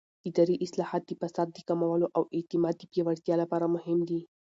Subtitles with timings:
[0.29, 4.19] اداري اصلاحات د فساد د کمولو او اعتماد د پیاوړتیا لپاره مهم دي